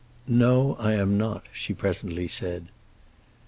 [0.27, 2.69] "No; I am not," she presently said.